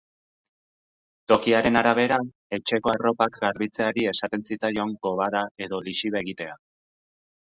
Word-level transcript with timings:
Tokiaren 1.31 1.75
arabera, 1.81 2.15
etxeko 2.57 2.91
arropak 2.93 3.37
garbitzeari 3.43 4.05
esaten 4.13 4.47
zitzaion 4.47 4.95
gobada 5.09 5.43
edo 5.67 5.83
lixiba 5.89 6.23
egitea. 6.27 6.57